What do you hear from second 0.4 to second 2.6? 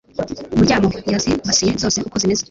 muryamo yazibasiye zose uko zimeze